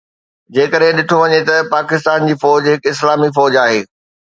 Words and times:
جيڪڏهن 0.53 0.97
ڏٺو 0.99 1.17
وڃي 1.21 1.41
ته 1.49 1.55
پاڪستان 1.75 2.19
جي 2.27 2.35
فوج 2.43 2.61
هڪ 2.73 2.81
اسلامي 2.91 3.29
فوج 3.35 3.51
آهي 3.65 3.81